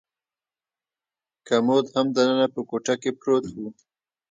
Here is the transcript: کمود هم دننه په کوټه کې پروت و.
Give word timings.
کمود 1.47 1.85
هم 1.95 2.07
دننه 2.15 2.47
په 2.53 2.61
کوټه 2.69 2.95
کې 3.01 3.11
پروت 3.19 3.45
و. 3.57 3.61